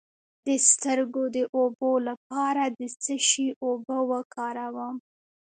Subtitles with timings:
[0.45, 4.95] د سترګو د اوبو لپاره د څه شي اوبه وکاروم؟